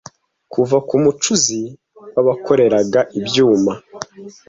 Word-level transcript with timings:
kuva 0.53 0.77
kumucuzi 0.87 1.59
wabakoreraga 2.15 2.99
ibyuma 3.19 3.73